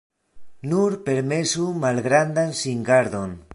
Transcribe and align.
Nur 0.71 0.95
permesu 1.09 1.67
malgrandan 1.85 2.59
singardon. 2.63 3.41